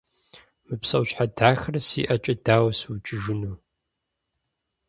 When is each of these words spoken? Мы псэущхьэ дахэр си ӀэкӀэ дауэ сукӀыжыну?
Мы 0.65 0.75
псэущхьэ 0.81 1.25
дахэр 1.35 1.75
си 1.87 2.01
ӀэкӀэ 2.07 2.33
дауэ 2.45 2.71
сукӀыжыну? 2.79 3.55